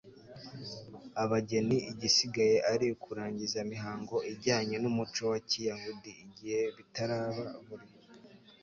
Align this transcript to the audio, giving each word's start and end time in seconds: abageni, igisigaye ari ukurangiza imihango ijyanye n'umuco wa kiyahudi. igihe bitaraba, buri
abageni, 1.23 1.77
igisigaye 1.91 2.57
ari 2.71 2.85
ukurangiza 2.95 3.57
imihango 3.65 4.15
ijyanye 4.31 4.75
n'umuco 4.79 5.21
wa 5.31 5.39
kiyahudi. 5.49 6.11
igihe 6.25 6.61
bitaraba, 6.77 7.43
buri 7.65 7.87